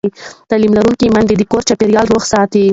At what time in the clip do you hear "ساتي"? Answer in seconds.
2.31-2.65